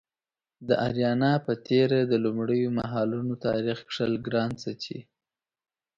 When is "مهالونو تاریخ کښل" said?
2.79-4.13